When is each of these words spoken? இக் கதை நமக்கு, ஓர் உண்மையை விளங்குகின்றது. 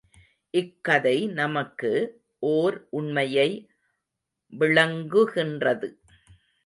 இக் 0.53 0.83
கதை 0.83 1.27
நமக்கு, 1.27 1.91
ஓர் 2.39 2.87
உண்மையை 2.89 3.67
விளங்குகின்றது. 4.53 5.89